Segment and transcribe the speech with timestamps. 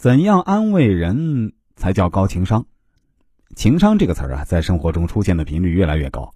[0.00, 2.64] 怎样安慰人才叫高情商？
[3.54, 6.32] 情商这个词儿啊，在生活中出现的频率越来越高。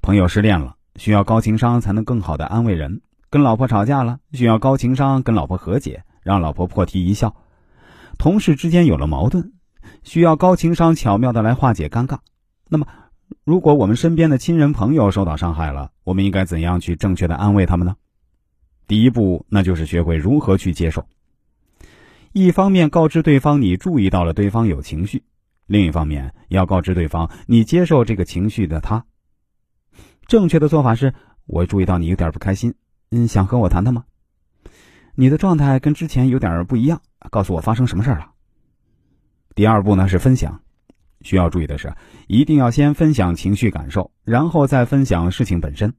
[0.00, 7.30] 朋友失恋了，需要高情商才能更好的安慰人；跟老婆吵架了，需要高情商跟老婆和解，让老婆破涕一笑；
[8.18, 9.52] 同事之间有了矛盾，
[10.04, 12.18] 需要高情商巧妙的来化解尴尬。
[12.68, 12.86] 那么，
[13.42, 17.96] 如果我们身边的亲人朋友受到伤害了，我们应该怎样去正确的安慰他们呢？
[18.86, 21.04] 第一步，那就是学会如何去接受。
[22.32, 25.22] 一方面告知对方你注意到了对方有情绪，
[25.66, 29.04] 另一方面要告知对方你接受这个情绪的他。
[30.26, 31.14] 正确的做法是：
[31.46, 32.74] 我注意到你有点不开心，
[33.10, 34.04] 嗯，想和我谈谈吗？
[35.14, 38.30] 你的状态跟之前有点不一样，告诉我发生什么事了。
[39.54, 40.60] 第二步呢是分享，
[41.22, 41.92] 需要注意的是，
[42.28, 45.94] 一定要先分享情绪感受，然后再分享事情本身。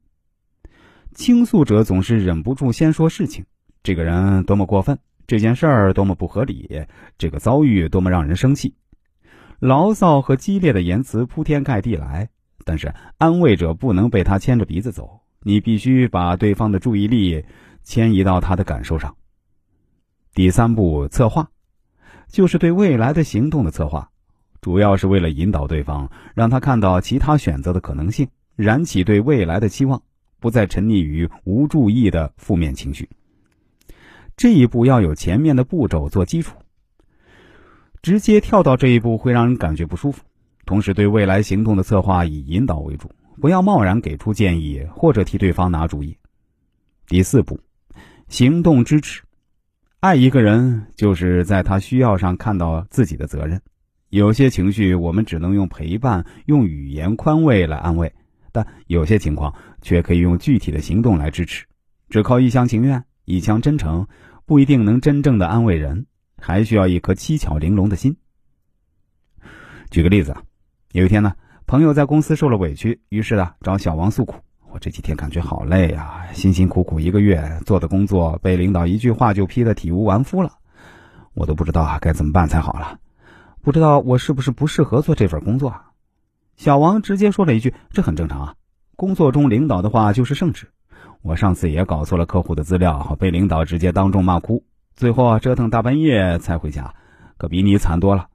[1.15, 3.43] 倾诉者总是忍不住先说事情，
[3.83, 4.97] 这个人多么过分。
[5.29, 8.73] 这件事儿多么不合理，这个遭遇多么让人生气，
[9.59, 12.27] 牢骚和激烈的言辞铺天盖地来，
[12.65, 17.45] 但是安慰者不能被他牵着鼻子走，你必须把对方的注意力
[17.83, 19.15] 迁移到他的感受上。
[20.33, 21.47] 第三步策划，
[22.27, 24.09] 就是对未来的行动的策划，
[24.61, 30.01] 主要是为了引导对方，让他看到其他选择的可能性，燃起对未来的期望，
[30.39, 33.07] 不再沉溺于无注意的负面情绪。
[34.39, 36.55] 这一步要有前面的步骤做基础，
[38.01, 40.23] 直接跳到这一步会让人感觉不舒服。
[40.65, 46.17] 同时，对未来行动的策划以引导为主，不要贸然给出建议或者替对方拿主意。
[47.05, 47.59] 第四步，
[48.29, 49.21] 行动支持。
[49.99, 53.61] 爱一个人，就是在他需要上看到自己的责任。
[54.07, 58.13] 有些情绪我们只能用陪伴、用语言宽慰来安慰，
[58.53, 61.65] 但有些情况却可以用具体的行动来支持。
[62.09, 64.07] 只靠一厢情愿、一腔真诚。
[64.49, 66.07] 不一定能真正的安慰人，
[66.41, 68.17] 还需要一颗七巧玲珑的心。
[69.91, 70.41] 举个例子啊，
[70.91, 71.35] 有一天呢，
[71.67, 74.37] 朋友在公司受了委屈，于是啊找小王诉苦
[74.73, 80.53] ：“我这几天感觉好累呀，辛辛苦苦一个月做的工作，被领导一句话就批得体无完肤了，
[81.35, 82.97] 我都不知道该怎么办才好了，
[83.61, 85.91] 不知道我是不是不适合做这份工作啊。”
[86.57, 88.55] 小王直接说了一句：“这很正常啊，
[88.95, 90.65] 工作中领导的话就是圣旨。”
[91.21, 94.63] 我上次也搞错了客户的资料，被领导直接当众骂哭，
[94.95, 96.93] 最后折腾大半夜才回家，
[97.37, 98.27] 可比你惨多了。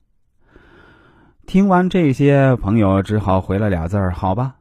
[1.46, 4.54] 听完这些，朋友只好回了俩字儿：“好吧。”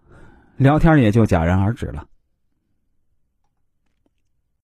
[0.57, 2.05] 聊天也就戛然而止了。